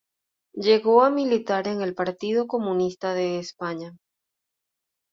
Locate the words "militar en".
1.11-1.83